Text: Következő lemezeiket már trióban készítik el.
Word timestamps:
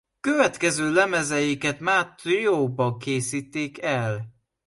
Következő 0.19 0.91
lemezeiket 0.93 1.79
már 1.79 2.15
trióban 2.15 2.99
készítik 2.99 3.81
el. 3.81 4.33